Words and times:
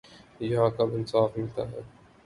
یہاں 0.41 0.69
کب 0.69 0.93
انصاف 0.93 1.37
ملتا 1.37 1.69
ہے 1.71 1.81